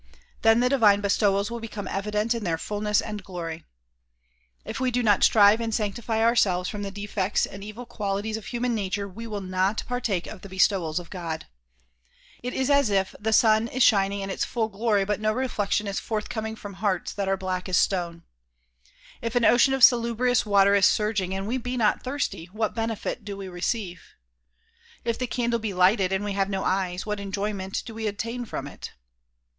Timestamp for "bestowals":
0.99-1.51, 10.49-10.97